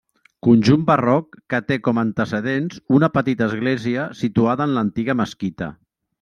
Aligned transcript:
Conjunt 0.45 0.85
barroc 0.85 1.37
que 1.53 1.59
té 1.71 1.77
com 1.87 1.99
antecedents 2.03 2.81
una 3.01 3.11
petita 3.19 3.47
església 3.51 4.09
situada 4.23 4.69
en 4.71 4.75
l'antiga 4.79 5.19
mesquita. 5.23 5.71